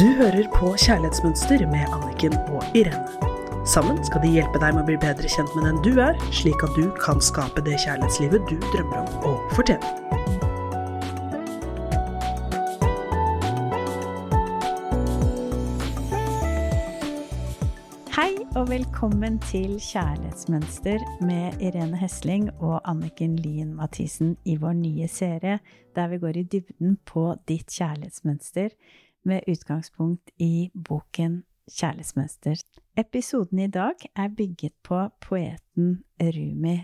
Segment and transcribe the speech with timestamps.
[0.00, 3.66] Du hører på Kjærlighetsmønster med Anniken og Irene.
[3.68, 6.62] Sammen skal de hjelpe deg med å bli bedre kjent med den du er, slik
[6.64, 9.84] at du kan skape det kjærlighetslivet du drømmer om å fortjene.
[18.16, 25.12] Hei og velkommen til Kjærlighetsmønster med Irene Hesling og Anniken Lien Mathisen i vår nye
[25.12, 25.60] serie
[25.92, 28.72] der vi går i dybden på ditt kjærlighetsmønster
[29.24, 32.58] med utgangspunkt i boken Kjærlighetsmønster.
[32.98, 36.78] Episoden i dag er bygget på poeten Rumi.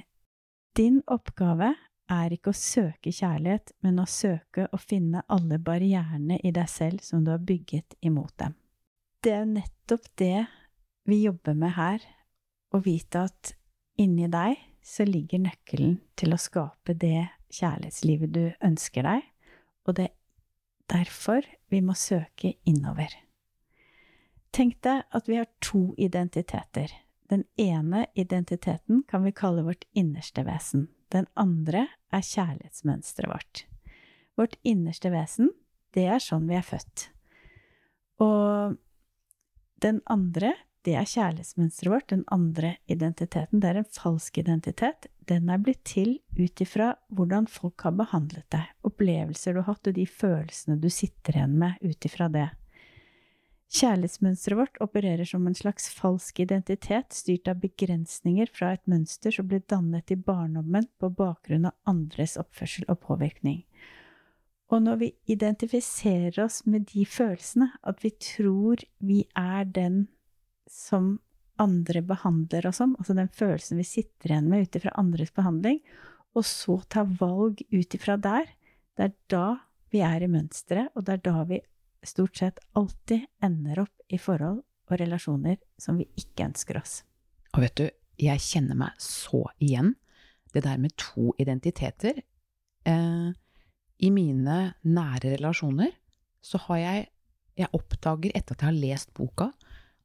[0.76, 1.72] Din oppgave
[2.12, 7.02] er ikke å søke kjærlighet, men å søke å finne alle barrierene i deg selv
[7.02, 8.54] som du har bygget imot dem.
[9.24, 10.46] Det er nettopp det
[11.06, 12.02] vi jobber med her,
[12.74, 13.54] å vite at
[13.98, 17.26] inni deg så ligger nøkkelen til å skape det
[17.56, 19.24] kjærlighetslivet du ønsker deg,
[19.86, 20.12] og det
[20.90, 23.12] derfor vi må søke innover.
[24.56, 26.92] Tenk deg at vi har to identiteter.
[27.28, 30.88] Den ene identiteten kan vi kalle vårt innerste vesen.
[31.12, 33.64] Den andre er kjærlighetsmønsteret vårt.
[34.36, 35.50] Vårt innerste vesen,
[35.94, 37.08] det er sånn vi er født.
[38.22, 38.76] Og
[39.82, 40.54] den andre,
[40.86, 43.60] det er kjærlighetsmønsteret vårt, den andre identiteten.
[43.60, 45.08] Det er en falsk identitet.
[45.26, 49.90] Den er blitt til ut ifra hvordan folk har behandlet deg, opplevelser du har hatt,
[49.90, 52.46] og de følelsene du sitter igjen med ut ifra det.
[53.76, 59.48] Kjærlighetsmønsteret vårt opererer som en slags falsk identitet, styrt av begrensninger fra et mønster som
[59.50, 63.64] ble dannet i barndommen på bakgrunn av andres oppførsel og påvirkning.
[64.70, 70.06] Og når vi identifiserer oss med de følelsene, at vi tror vi er den
[70.70, 71.16] som
[71.62, 75.80] andre behandler oss som, altså den følelsen vi sitter igjen med ut ifra andres behandling,
[76.36, 78.50] og så ta valg ut ifra der,
[78.96, 79.46] det er da
[79.92, 81.62] vi er i mønsteret, og det er da vi
[82.06, 87.00] stort sett alltid ender opp i forhold og relasjoner som vi ikke ønsker oss.
[87.54, 87.86] Og vet du,
[88.20, 89.94] jeg kjenner meg så igjen.
[90.52, 92.20] Det der med to identiteter.
[92.86, 93.28] Eh,
[93.98, 95.92] I mine nære relasjoner
[96.44, 97.12] så har jeg
[97.56, 99.46] Jeg oppdager etter at jeg har lest boka,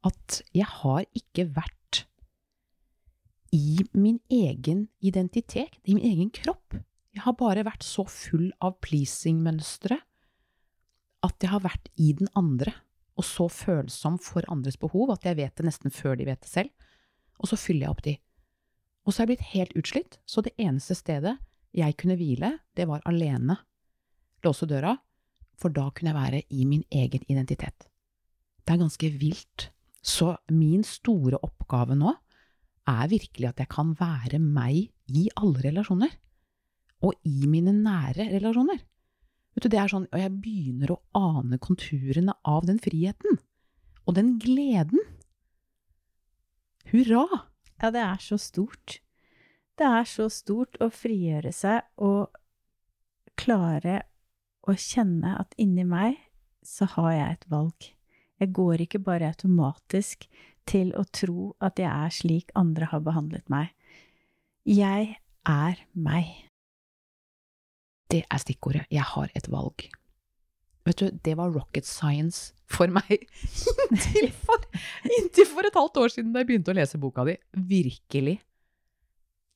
[0.07, 2.05] at jeg har ikke vært
[3.51, 6.77] i min egen identitet, i min egen kropp.
[7.11, 9.99] Jeg har bare vært så full av pleasing-mønstre
[11.21, 12.73] at jeg har vært i den andre,
[13.19, 16.49] og så følsom for andres behov at jeg vet det nesten før de vet det
[16.49, 16.71] selv,
[17.41, 18.15] og så fyller jeg opp de.
[19.05, 21.35] Og så er jeg blitt helt utslitt, så det eneste stedet
[21.75, 23.59] jeg kunne hvile, det var alene.
[24.45, 24.95] Låse døra,
[25.59, 27.87] for da kunne jeg være i min egen identitet.
[28.65, 29.69] Det er ganske vilt.
[30.01, 32.13] Så min store oppgave nå
[32.89, 36.15] er virkelig at jeg kan være meg i alle relasjoner.
[37.05, 38.81] Og i mine nære relasjoner.
[39.55, 43.39] Vet du, det er sånn, Og jeg begynner å ane konturene av den friheten.
[44.05, 45.01] Og den gleden.
[46.91, 47.25] Hurra!
[47.81, 48.99] Ja, det er så stort.
[49.77, 52.29] Det er så stort å frigjøre seg og
[53.39, 54.03] klare
[54.69, 56.19] å kjenne at inni meg
[56.61, 57.87] så har jeg et valg.
[58.41, 60.25] Jeg går ikke bare automatisk
[60.69, 63.69] til å tro at jeg er slik andre har behandlet meg.
[64.65, 65.15] Jeg
[65.47, 66.29] er meg.
[68.11, 68.87] Det er stikkordet.
[68.91, 69.85] Jeg har et valg.
[70.85, 73.11] Vet du, det var rocket science for meg
[73.91, 74.63] inntil for,
[75.05, 77.35] inntil for et halvt år siden da jeg begynte å lese boka di.
[77.53, 78.39] Virkelig.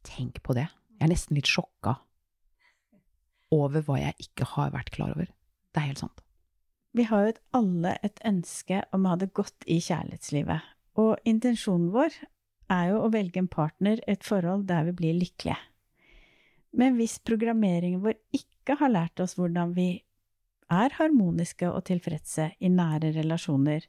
[0.06, 0.68] Tenk på det.
[0.96, 1.98] Jeg er nesten litt sjokka
[3.56, 5.32] over hva jeg ikke har vært klar over.
[5.74, 6.25] Det er helt sant.
[6.96, 10.64] Vi har jo alle et ønske om å ha det godt i kjærlighetslivet,
[11.02, 12.14] og intensjonen vår
[12.72, 15.58] er jo å velge en partner, et forhold der vi blir lykkelige.
[16.76, 19.90] Men hvis programmeringen vår ikke har lært oss hvordan vi
[20.72, 23.86] er harmoniske og tilfredse i nære relasjoner,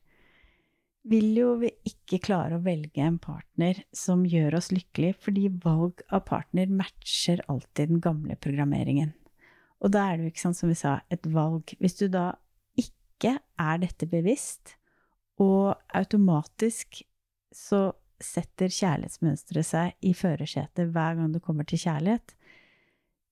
[1.07, 6.03] vil jo vi ikke klare å velge en partner som gjør oss lykkelige, fordi valg
[6.11, 9.15] av partner matcher alltid den gamle programmeringen.
[9.79, 11.71] Og da er det jo ikke sant, som vi sa, et valg.
[11.79, 12.33] Hvis du da
[13.17, 14.77] ikke er dette bevisst,
[15.41, 17.03] og automatisk
[17.53, 17.91] så
[18.23, 22.33] setter kjærlighetsmønsteret seg i førersetet hver gang du kommer til kjærlighet,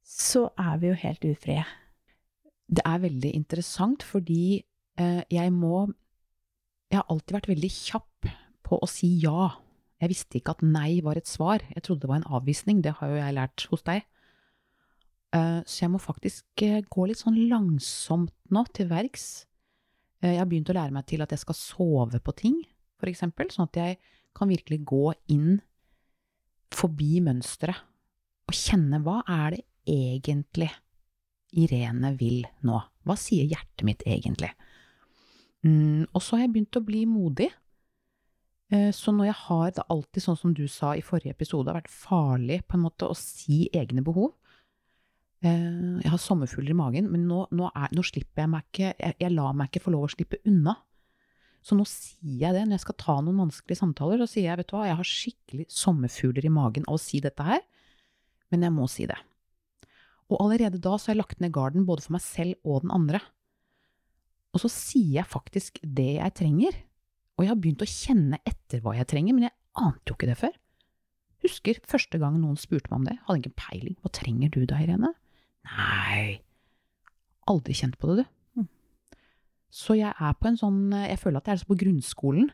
[0.05, 1.65] så er vi jo helt ufrie.
[2.69, 4.65] Det er veldig interessant fordi
[5.01, 5.93] eh, jeg må
[6.93, 8.29] Jeg har alltid vært veldig kjapp
[8.63, 9.49] på å si ja.
[9.99, 11.65] Jeg visste ikke at nei var et svar.
[11.75, 12.83] Jeg trodde det var en avvisning.
[12.85, 14.05] Det har jo jeg lært hos deg.
[15.35, 19.49] Eh, så jeg må faktisk eh, gå litt sånn langsomt nå til verks.
[20.25, 22.63] Eh, jeg har begynt å lære meg til at jeg skal sove på ting,
[23.05, 23.97] eksempel, sånn at jeg
[24.33, 25.59] kan virkelig gå inn
[26.73, 27.83] forbi mønsteret
[28.49, 29.61] og kjenne hva er det
[29.93, 30.71] egentlig
[31.55, 32.79] Irene vil nå?
[33.05, 34.49] Hva sier hjertet mitt egentlig?
[35.69, 37.51] Mm, og så har jeg begynt å bli modig.
[38.73, 41.83] Eh, Så når jeg har det alltid sånn som du sa i forrige episode, har
[41.83, 44.33] vært farlig på en måte å si egne behov.
[45.45, 48.91] Eh, Jeg har sommerfugler i magen, men nå, nå, er, nå slipper jeg meg ikke
[48.93, 50.79] jeg, jeg lar meg ikke få lov å slippe unna.
[51.65, 54.21] Så nå sier jeg det når jeg skal ta noen vanskelige samtaler.
[54.21, 57.21] Så sier jeg vet du hva, jeg har skikkelig sommerfugler i magen av å si
[57.25, 57.63] dette her,
[58.53, 59.17] men jeg må si det.
[60.33, 62.93] Og allerede da så har jeg lagt ned garden både for meg selv og den
[62.97, 63.21] andre.
[64.55, 66.77] Og så sier jeg faktisk det jeg trenger.
[67.35, 70.31] Og jeg har begynt å kjenne etter hva jeg trenger, men jeg ante jo ikke
[70.31, 70.55] det før.
[71.45, 73.97] Husker første gang noen spurte meg om det, hadde ikke peiling.
[74.01, 75.11] Hva trenger du da, Irene?
[75.65, 76.41] Nei,
[77.51, 78.61] aldri kjent på det, du.
[78.61, 78.69] Mm.
[79.75, 82.51] Så jeg er på en sånn, jeg føler at jeg er altså på grunnskolen.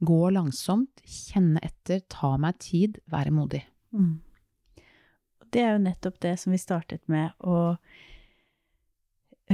[0.00, 3.64] Gå langsomt, kjenne etter, ta meg tid, være modig.
[3.96, 4.20] Mm.
[5.50, 7.74] Det er jo nettopp det som vi startet med, å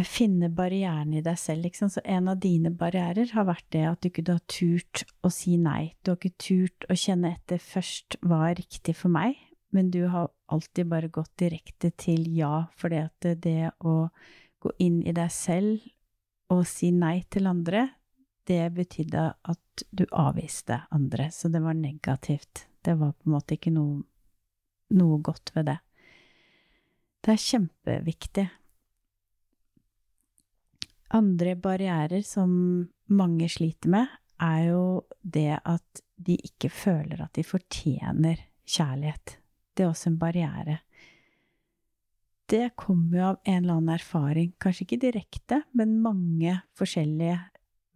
[0.05, 1.65] finne barrieren i deg selv.
[1.65, 1.89] Liksom.
[1.93, 5.57] Så en av dine barrierer har vært det at du ikke har turt å si
[5.61, 5.95] nei.
[6.03, 9.39] Du har ikke turt å kjenne etter først hva er riktig for meg,
[9.75, 14.09] men du har alltid bare gått direkte til ja, fordi at det å
[14.63, 15.85] gå inn i deg selv
[16.53, 17.89] og si nei til andre,
[18.47, 22.67] det betydde at du avviste andre, så det var negativt.
[22.83, 24.05] Det var på en måte ikke noe,
[24.95, 25.81] noe godt ved det.
[27.27, 28.45] Det er kjempeviktig.
[31.19, 32.53] Andre barrierer som
[33.11, 34.85] mange sliter med, er jo
[35.23, 39.39] det at de ikke føler at de fortjener kjærlighet.
[39.77, 40.79] Det er også en barriere.
[42.47, 47.39] Det kommer jo av en eller annen erfaring, kanskje ikke direkte, men mange forskjellige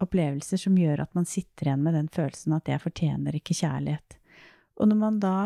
[0.02, 4.16] opplevelser som gjør at man sitter igjen med den følelsen at jeg fortjener ikke kjærlighet.
[4.80, 5.36] Og når man da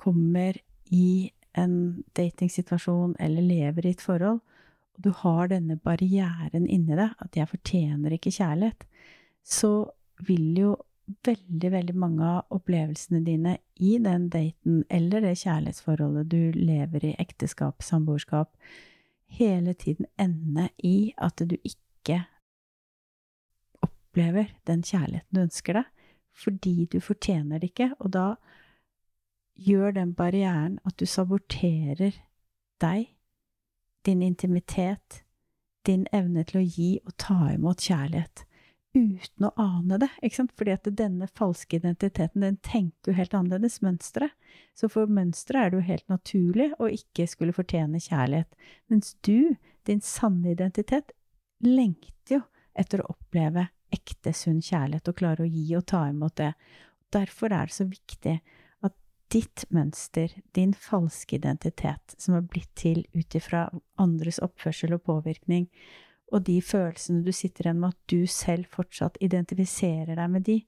[0.00, 0.58] kommer
[0.90, 7.14] i en datingsituasjon eller lever i et forhold, og du har denne barrieren inni deg,
[7.16, 8.84] at jeg fortjener ikke kjærlighet,
[9.46, 9.88] så
[10.26, 10.74] vil jo
[11.26, 17.14] veldig, veldig mange av opplevelsene dine i den daten eller det kjærlighetsforholdet du lever i,
[17.22, 18.52] ekteskap, samboerskap,
[19.30, 22.22] hele tiden ende i at du ikke
[23.84, 25.88] opplever den kjærligheten du ønsker deg,
[26.34, 28.26] fordi du fortjener det ikke, og da
[29.60, 32.16] gjør den barrieren at du saboterer
[32.80, 33.10] deg,
[34.06, 35.22] din intimitet,
[35.86, 38.46] din evne til å gi og ta imot kjærlighet
[38.94, 40.52] uten å ane det, ikke sant?
[40.58, 44.30] Fordi at denne falske identiteten, den tenker jo helt annerledes mønstre.
[44.74, 48.50] Så for mønsteret er det jo helt naturlig å ikke skulle fortjene kjærlighet.
[48.90, 49.54] Mens du,
[49.86, 51.14] din sanne identitet,
[51.62, 52.42] lengter jo
[52.78, 56.52] etter å oppleve ekte, sunn kjærlighet og klare å gi og ta imot det.
[57.14, 58.36] Derfor er det så viktig
[58.86, 58.94] at
[59.34, 63.68] ditt mønster, din falske identitet, som er blitt til ut ifra
[64.02, 65.68] andres oppførsel og påvirkning,
[66.30, 70.60] og de følelsene du sitter igjen med at du selv fortsatt identifiserer deg med de,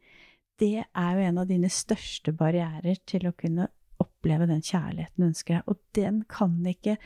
[0.61, 3.69] det er jo en av dine største barrierer til å kunne
[4.03, 5.71] oppleve den kjærligheten du ønsker deg.
[5.71, 6.97] Og den kan ikke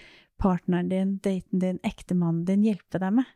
[0.41, 3.31] partneren din, daten din, ektemannen din hjelpe deg med.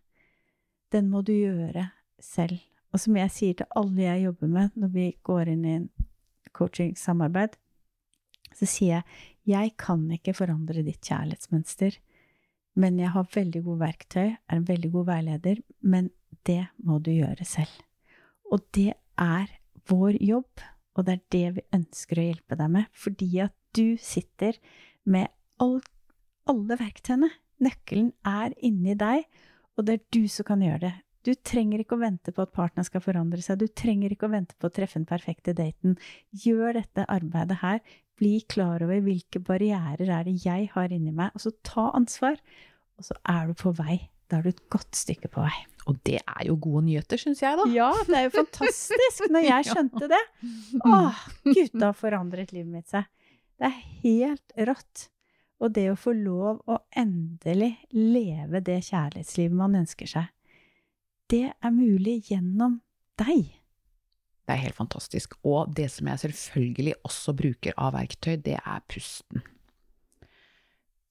[0.93, 1.91] Den må du gjøre
[2.21, 2.61] selv.
[2.91, 5.91] Og som jeg sier til alle jeg jobber med når vi går inn i en
[6.57, 7.55] coaching-samarbeid,
[8.57, 11.97] så sier jeg jeg kan ikke forandre ditt kjærlighetsmønster.
[12.81, 16.11] Men jeg har veldig gode verktøy, er en veldig god veileder, men
[16.49, 17.73] det må du gjøre selv.
[18.51, 19.51] Og det er
[19.91, 20.63] vår jobb,
[20.97, 24.57] og det er det vi ønsker å hjelpe deg med, fordi at du sitter
[25.05, 25.29] med
[25.63, 25.79] all,
[26.49, 27.31] alle verktøyene.
[27.61, 29.27] Nøkkelen er inni deg,
[29.77, 30.97] og det er du som kan gjøre det.
[31.29, 34.33] Du trenger ikke å vente på at partneren skal forandre seg, du trenger ikke å
[34.33, 35.99] vente på å treffe den perfekte daten.
[36.33, 37.83] Gjør dette arbeidet her,
[38.21, 42.41] bli klar over hvilke barrierer er det jeg har inni meg, og så ta ansvar.
[43.01, 43.97] Og så er du på vei.
[44.31, 45.55] Da er du et godt stykke på vei.
[45.89, 47.65] Og det er jo gode nyheter, syns jeg, da.
[47.73, 50.21] Ja, det er jo fantastisk når jeg skjønte det.
[50.85, 53.09] Åh, gutta forandret livet mitt seg.
[53.59, 55.07] Det er helt rått.
[55.61, 60.29] Og det å få lov å endelig leve det kjærlighetslivet man ønsker seg,
[61.31, 62.79] det er mulig gjennom
[63.21, 63.51] deg.
[64.45, 65.37] Det er helt fantastisk.
[65.47, 69.45] Og det som jeg selvfølgelig også bruker av verktøy, det er pusten.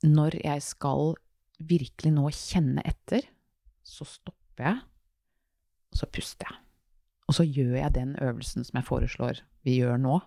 [0.03, 1.13] Når jeg skal
[1.59, 3.25] virkelig nå kjenne etter,
[3.83, 4.81] så stopper jeg,
[5.89, 6.61] og så puster jeg.
[7.29, 10.17] Og så gjør jeg den øvelsen som jeg foreslår vi gjør nå.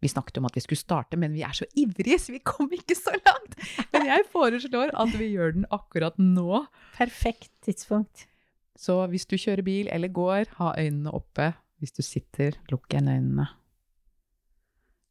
[0.00, 2.70] Vi snakket om at vi skulle starte, men vi er så ivrige, så vi kom
[2.72, 3.56] ikke så langt.
[3.92, 6.62] Men jeg foreslår at vi gjør den akkurat nå.
[6.96, 8.26] Perfekt tidspunkt.
[8.76, 11.54] Så hvis du kjører bil eller går, ha øynene oppe.
[11.80, 13.48] Hvis du sitter, lukk igjen øynene.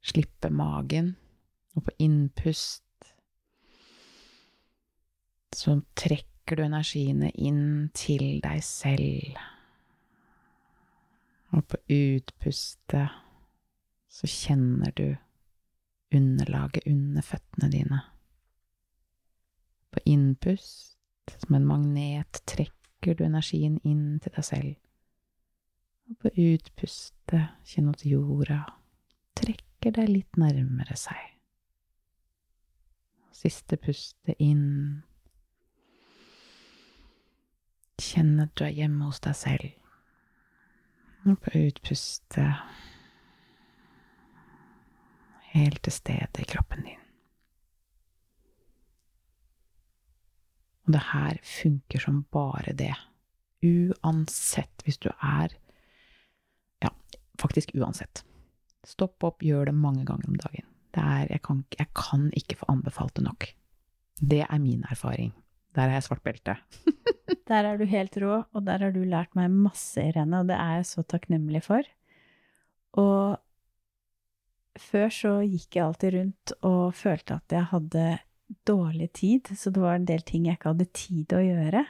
[0.05, 1.15] Slippe magen.
[1.75, 2.84] Og på innpust
[5.55, 9.37] så trekker du energiene inn til deg selv.
[11.55, 13.21] Og på utpustet
[14.15, 15.07] så kjenner du
[16.15, 18.01] underlaget under føttene dine.
[19.91, 20.97] På innpust,
[21.41, 24.73] som en magnet, trekker du energien inn til deg selv.
[26.09, 28.61] Og på utpustet, kjenn at jorda
[29.35, 31.19] trekker deg litt nærmere seg.
[33.35, 35.03] Siste pustet inn.
[38.01, 39.71] Kjenn at du er hjemme hos deg selv.
[41.25, 42.61] Og på utpustet
[45.55, 47.01] helt til stede i kroppen din.
[50.85, 52.93] Og det her funker som bare det.
[53.65, 55.55] Uansett, hvis du er
[56.83, 56.91] Ja,
[57.41, 58.23] faktisk uansett.
[58.85, 60.67] Stopp opp, gjør det mange ganger om dagen.
[60.93, 63.47] Er, jeg, kan, jeg, kan, ikke få anbefalt det nok.
[64.21, 65.33] Det er min erfaring.
[65.75, 66.55] Der har jeg svart belte.
[67.49, 70.55] der er du helt rå, og der har du lært meg masse, Irene, og det
[70.55, 71.87] er jeg så takknemlig for.
[73.01, 73.35] Og
[74.79, 78.05] før så gikk jeg alltid rundt og følte at jeg hadde
[78.67, 81.83] dårlig tid, så det var en del ting jeg ikke hadde tid å gjøre.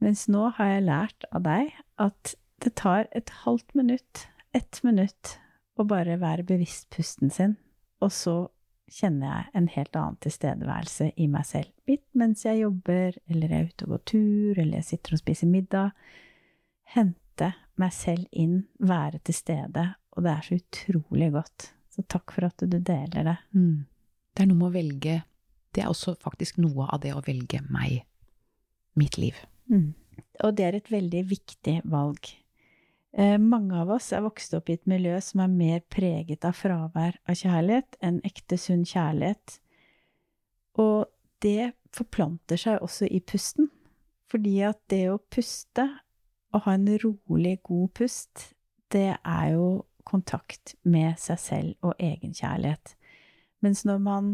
[0.00, 2.34] Mens nå har jeg lært av deg at
[2.64, 5.36] det tar et halvt minutt, ett minutt,
[5.80, 7.56] å bare være bevisst pusten sin,
[8.04, 8.34] og så
[8.90, 11.70] kjenner jeg en helt annen tilstedeværelse i meg selv.
[11.86, 15.22] Bitt mens jeg jobber, eller jeg er ute og går tur, eller jeg sitter og
[15.22, 15.92] spiser middag.
[16.94, 21.70] Hente meg selv inn, være til stede, og det er så utrolig godt.
[21.90, 23.38] Så takk for at du deler det.
[23.54, 23.86] Mm.
[24.34, 25.16] Det er noe med å velge
[25.74, 28.00] Det er også faktisk noe av det å velge meg.
[28.98, 29.36] Mitt liv.
[29.70, 29.92] Mm.
[30.42, 32.26] Og det er et veldig viktig valg.
[33.12, 36.54] Eh, mange av oss er vokst opp i et miljø som er mer preget av
[36.54, 39.58] fravær av kjærlighet enn ekte, sunn kjærlighet.
[40.78, 41.10] Og
[41.42, 43.70] det forplanter seg også i pusten.
[44.30, 45.88] Fordi at det å puste,
[46.54, 48.52] å ha en rolig, god pust,
[48.94, 52.94] det er jo kontakt med seg selv og egenkjærlighet.
[53.60, 54.30] Mens når man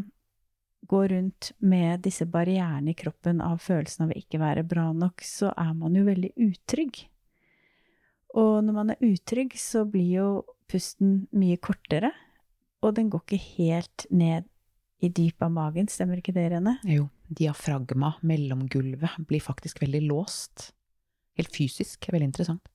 [0.86, 5.24] går rundt med disse barrierene i kroppen av følelsen av å ikke være bra nok,
[5.24, 7.06] så er man jo veldig utrygg.
[8.36, 10.28] Og når man er utrygg, så blir jo
[10.68, 12.10] pusten mye kortere,
[12.84, 14.46] og den går ikke helt ned
[15.04, 16.76] i dypet av magen, stemmer ikke det, Rene?
[16.88, 20.70] Jo, diafragma, mellomgulvet, blir faktisk veldig låst.
[21.36, 22.70] Helt fysisk, veldig interessant.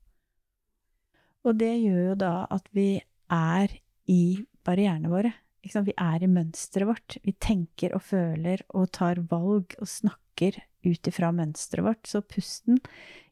[1.45, 2.89] Og det gjør jo da at vi
[3.33, 3.73] er
[4.11, 4.23] i
[4.65, 5.31] barrierene våre.
[5.61, 7.17] Vi er i mønsteret vårt.
[7.25, 12.05] Vi tenker og føler og tar valg og snakker ut ifra mønsteret vårt.
[12.09, 12.81] Så pusten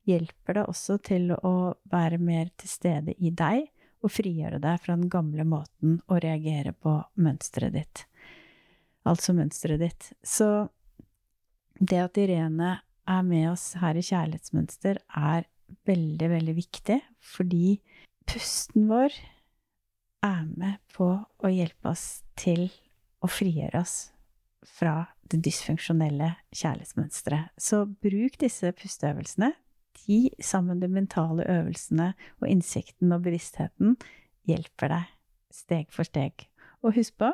[0.09, 1.53] hjelper deg også til å
[1.91, 3.67] være mer til stede i deg
[4.03, 8.03] og frigjøre deg fra den gamle måten å reagere på mønsteret ditt.
[9.07, 10.11] Altså mønsteret ditt.
[10.23, 10.69] Så
[11.79, 12.77] det at Irene
[13.09, 15.47] er med oss her i Kjærlighetsmønster, er
[15.87, 17.79] veldig, veldig viktig, fordi
[18.29, 19.15] pusten vår
[20.25, 22.67] er med på å hjelpe oss til
[23.23, 23.97] å frigjøre oss
[24.67, 27.53] fra det dysfunksjonelle kjærlighetsmønsteret.
[27.57, 29.53] Så bruk disse pusteøvelsene.
[30.09, 32.11] De sammen med de mentale øvelsene
[32.41, 33.93] og innsikten og bevisstheten
[34.49, 35.15] hjelper deg
[35.53, 36.47] steg for steg.
[36.81, 37.29] Og husk på,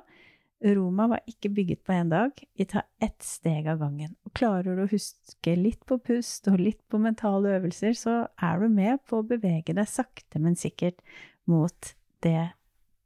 [0.66, 2.32] Roma var ikke bygget på én dag.
[2.58, 4.16] Vi tar ett steg av gangen.
[4.26, 8.60] Og klarer du å huske litt på pust og litt på mentale øvelser, så er
[8.60, 11.04] du med på å bevege deg sakte, men sikkert
[11.46, 11.94] mot
[12.26, 12.52] det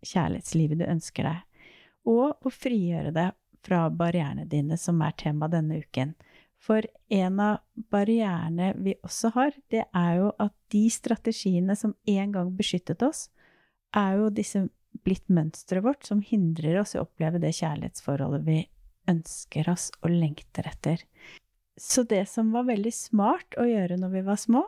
[0.06, 1.46] kjærlighetslivet du ønsker deg.
[2.10, 3.36] Og å frigjøre deg
[3.66, 6.16] fra barrierene dine, som er tema denne uken.
[6.60, 6.84] For
[7.16, 7.62] en av
[7.92, 13.30] barrierene vi også har, det er jo at de strategiene som en gang beskyttet oss,
[13.96, 14.66] er jo disse
[15.06, 18.60] blitt mønsteret vårt som hindrer oss i å oppleve det kjærlighetsforholdet vi
[19.10, 21.06] ønsker oss og lengter etter.
[21.80, 24.66] Så det som var veldig smart å gjøre når vi var små,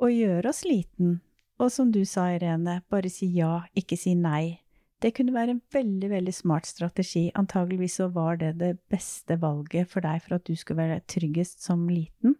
[0.00, 1.18] å gjøre oss liten,
[1.60, 4.60] og som du sa, Irene, bare si ja, ikke si nei,
[5.00, 7.30] det kunne være en veldig, veldig smart strategi.
[7.38, 11.64] Antageligvis så var det det beste valget for deg for at du skulle være tryggest
[11.64, 12.36] som liten.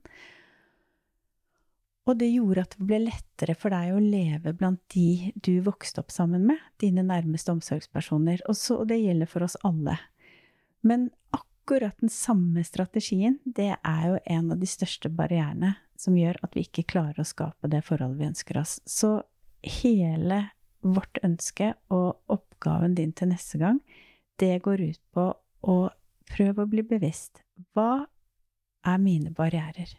[2.08, 6.02] Og det gjorde at det ble lettere for deg å leve blant de du vokste
[6.02, 9.96] opp sammen med, dine nærmeste omsorgspersoner, og, så, og det gjelder for oss alle.
[10.82, 16.40] Men akkurat den samme strategien, det er jo en av de største barrierene som gjør
[16.42, 18.78] at vi ikke klarer å skape det forholdet vi ønsker oss.
[18.88, 19.20] Så
[19.84, 20.46] hele
[20.80, 22.16] vårt ønske og
[22.60, 23.80] oppgaven din til neste gang,
[24.38, 25.90] det går ut på å
[26.30, 27.42] prøve å bli bevisst.
[27.74, 28.06] Hva
[28.84, 29.96] er mine barrierer?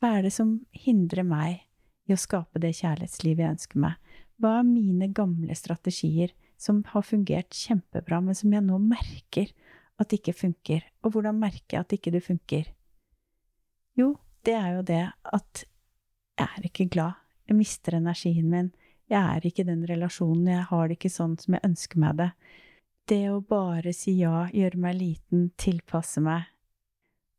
[0.00, 1.62] Hva er det som hindrer meg
[2.06, 3.94] i å skape det kjærlighetslivet jeg ønsker meg?
[4.40, 9.52] Hva er mine gamle strategier som har fungert kjempebra, men som jeg nå merker
[10.00, 10.84] at ikke funker?
[11.04, 12.68] Og hvordan merker jeg at ikke det funker?
[13.96, 15.64] Jo, det er jo det at
[16.36, 18.72] jeg er ikke glad Jeg mister energien min.
[19.10, 20.48] Jeg er ikke i den relasjonen.
[20.50, 22.30] Jeg har det ikke sånn som jeg ønsker meg det.
[23.06, 26.48] Det å bare si ja, gjøre meg liten, tilpasse meg.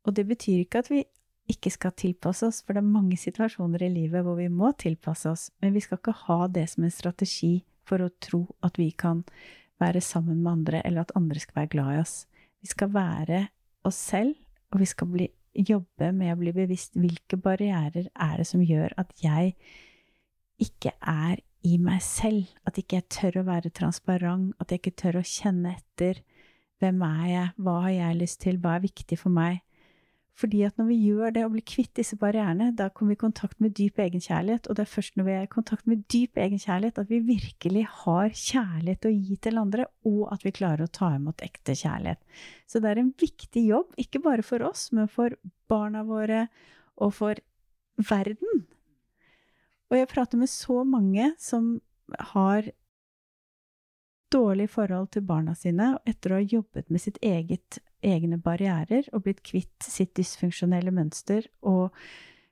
[0.07, 1.03] Og det betyr ikke at vi
[1.51, 5.31] ikke skal tilpasse oss, for det er mange situasjoner i livet hvor vi må tilpasse
[5.31, 7.53] oss, men vi skal ikke ha det som en strategi
[7.87, 9.23] for å tro at vi kan
[9.79, 12.15] være sammen med andre, eller at andre skal være glad i oss.
[12.63, 13.41] Vi skal være
[13.87, 14.35] oss selv,
[14.73, 18.93] og vi skal bli, jobbe med å bli bevisst hvilke barrierer er det som gjør
[18.99, 19.55] at jeg
[20.61, 24.97] ikke er i meg selv, at ikke jeg tør å være transparent, at jeg ikke
[25.01, 26.21] tør å kjenne etter
[26.81, 29.63] hvem er jeg, hva har jeg lyst til, hva er viktig for meg,
[30.37, 33.23] fordi at når vi gjør det og blir kvitt disse barrierene, da kommer vi i
[33.23, 36.37] kontakt med dyp egenkjærlighet, og det er først når vi er i kontakt med dyp
[36.37, 40.93] egenkjærlighet at vi virkelig har kjærlighet å gi til andre, og at vi klarer å
[40.93, 42.21] ta imot ekte kjærlighet.
[42.69, 45.33] Så det er en viktig jobb, ikke bare for oss, men for
[45.71, 46.45] barna våre
[47.01, 47.41] og for
[47.97, 48.67] verden.
[49.87, 51.77] Og jeg prater med så mange som
[52.33, 52.67] har
[54.33, 59.23] dårlig forhold til barna sine etter å ha jobbet med sitt eget egne barrierer og
[59.25, 61.95] blitt kvitt sitt dysfunksjonelle mønster og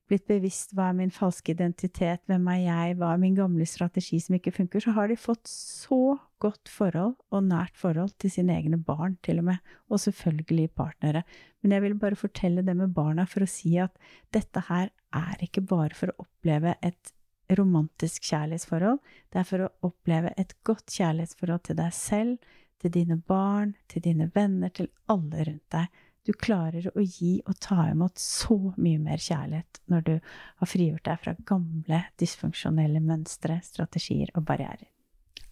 [0.09, 4.19] blitt bevisst hva er min falske identitet, hvem er jeg, hva er min gamle strategi
[4.21, 8.53] som ikke funker, så har de fått så godt forhold og nært forhold til sine
[8.53, 11.25] egne barn, til og med, og selvfølgelig partnere.
[11.63, 13.97] Men jeg vil bare fortelle det med barna for å si at
[14.35, 17.15] dette her er ikke bare for å oppleve et
[17.57, 18.99] romantisk kjærlighetsforhold,
[19.31, 24.03] det er for å oppleve et godt kjærlighetsforhold til deg selv, til dine barn, til
[24.05, 26.01] dine venner, til alle rundt deg.
[26.25, 31.05] Du klarer å gi og ta imot så mye mer kjærlighet når du har frigjort
[31.05, 34.87] deg fra gamle, dysfunksjonelle mønstre, strategier og barrierer.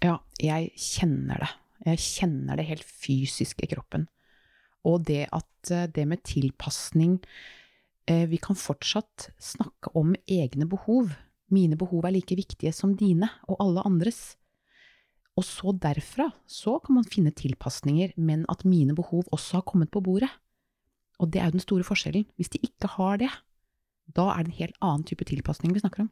[0.04, 1.52] Ja, jeg kjenner det.
[1.84, 4.08] Jeg kjenner det helt fysisk i kroppen.
[4.88, 7.20] Og det at eh, det med tilpasning
[8.10, 11.14] eh, Vi kan fortsatt snakke om egne behov.
[11.54, 14.36] Mine behov er like viktige som dine og alle andres.
[15.38, 19.92] Og så derfra så kan man finne tilpasninger, men at mine behov også har kommet
[19.94, 20.30] på bordet.
[21.22, 22.26] Og det er jo den store forskjellen.
[22.38, 23.30] Hvis de ikke har det,
[24.14, 26.10] da er det en helt annen type tilpasning vi snakker om.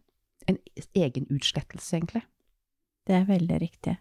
[0.50, 0.58] En
[0.98, 2.24] egen utslettelse, egentlig.
[3.08, 3.98] Det er veldig riktig.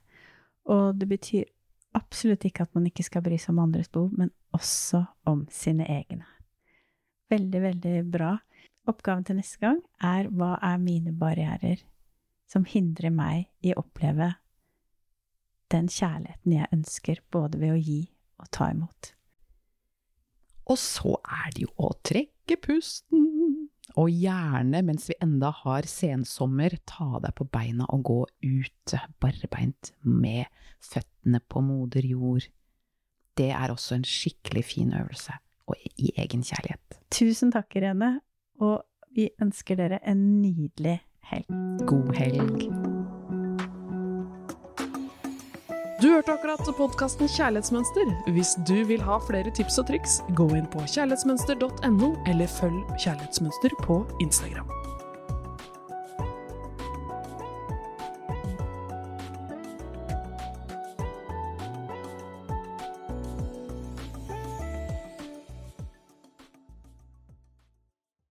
[0.69, 1.49] Og det betyr
[1.97, 5.89] absolutt ikke at man ikke skal bry seg om andres behov, men også om sine
[5.89, 6.29] egne.
[7.31, 8.37] Veldig, veldig bra.
[8.89, 11.83] Oppgaven til neste gang er hva er mine barrierer
[12.51, 14.33] som hindrer meg i å oppleve
[15.71, 18.01] den kjærligheten jeg ønsker, både ved å gi
[18.41, 19.13] og ta imot.
[20.71, 23.27] Og så er det jo å trekke pusten,
[23.99, 29.93] og gjerne mens vi enda har sensommer, ta deg på beina og gå ute barbeint
[30.03, 30.47] med
[30.83, 32.47] føttene på moder jord.
[33.39, 35.35] Det er også en skikkelig fin øvelse,
[35.71, 37.01] og i egen kjærlighet.
[37.15, 38.21] Tusen takk, Irene,
[38.61, 38.83] og
[39.17, 41.01] vi ønsker dere en nydelig
[41.33, 41.49] helg.
[41.89, 42.69] God helg.
[46.01, 48.31] Du hørte akkurat podkasten Kjærlighetsmønster.
[48.33, 53.77] Hvis du vil ha flere tips og triks, gå inn på kjærlighetsmønster.no, eller følg Kjærlighetsmønster
[53.85, 54.71] på Instagram.